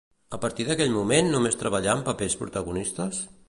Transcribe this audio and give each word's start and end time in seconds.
A 0.37 0.37
partir 0.45 0.65
d'aquell 0.69 0.95
moment 0.95 1.29
només 1.35 1.59
treballà 1.61 1.95
amb 1.95 2.05
papers 2.11 2.41
protagonistes? 2.43 3.25